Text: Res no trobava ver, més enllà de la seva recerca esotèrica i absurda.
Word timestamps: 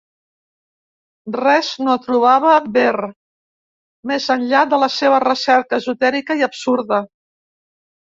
Res 1.33 1.67
no 1.87 1.97
trobava 2.05 2.53
ver, 2.77 2.93
més 4.13 4.29
enllà 4.37 4.63
de 4.71 4.79
la 4.85 4.89
seva 4.95 5.19
recerca 5.25 5.79
esotèrica 5.85 6.39
i 6.41 6.47
absurda. 6.49 7.01